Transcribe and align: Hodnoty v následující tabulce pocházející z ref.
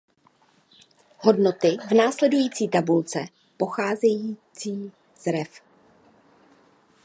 Hodnoty 1.17 1.77
v 1.89 1.91
následující 1.91 2.67
tabulce 2.67 3.19
pocházející 3.57 4.91
z 5.17 5.31
ref. 5.31 5.61